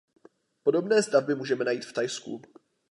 Podobné 0.63 1.03
stavby 1.03 1.35
můžeme 1.35 1.63
najít 1.65 1.85
v 1.85 1.93
Thajsku. 1.93 2.41